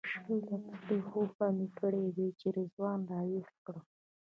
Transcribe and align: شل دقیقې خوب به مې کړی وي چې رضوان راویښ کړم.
شل 0.11 0.39
دقیقې 0.49 0.97
خوب 1.07 1.29
به 1.37 1.47
مې 1.57 1.67
کړی 1.79 2.05
وي 2.15 2.29
چې 2.39 2.47
رضوان 2.57 2.99
راویښ 3.11 3.49
کړم. 3.65 3.83